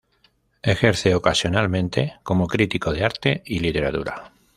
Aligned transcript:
Ejerce 0.63 1.13
ocasionalmente 1.13 2.15
como 2.23 2.47
crítico 2.47 2.91
de 2.91 3.05
arte 3.05 3.43
y 3.45 3.59
literatura. 3.59 4.33